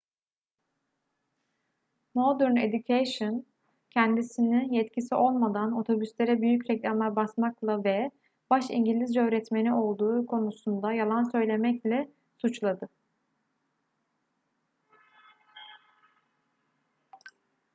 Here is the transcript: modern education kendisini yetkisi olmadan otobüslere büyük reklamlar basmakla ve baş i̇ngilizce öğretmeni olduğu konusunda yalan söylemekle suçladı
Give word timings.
modern 2.19 2.55
education 2.59 3.45
kendisini 3.89 4.75
yetkisi 4.77 5.15
olmadan 5.15 5.71
otobüslere 5.73 6.41
büyük 6.41 6.69
reklamlar 6.69 7.15
basmakla 7.15 7.83
ve 7.83 8.11
baş 8.49 8.65
i̇ngilizce 8.69 9.21
öğretmeni 9.21 9.73
olduğu 9.73 10.25
konusunda 10.25 10.93
yalan 10.93 11.23
söylemekle 11.23 12.11
suçladı 12.37 12.89